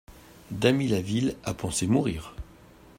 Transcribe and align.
Damilaville 0.49 1.35
a 1.43 1.53
pensé 1.53 1.85
mourir. 1.85 2.33